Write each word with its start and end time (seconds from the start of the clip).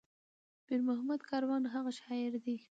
پير 0.65 0.79
محمد 0.87 1.19
کاروان 1.29 1.63
هغه 1.73 1.91
شاعر 1.99 2.31
دى 2.45 2.57